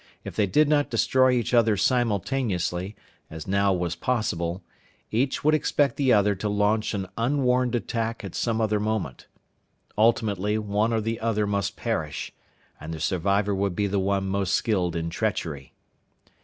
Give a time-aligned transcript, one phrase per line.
[0.23, 2.95] If they did not destroy each other simultaneously,
[3.29, 4.63] as now was possible,
[5.11, 9.27] each would expect the other to launch an unwarned attack at some other moment.
[9.99, 12.33] Ultimately one or the other must perish,
[12.79, 15.71] and the survivor would be the one most skilled in treachery.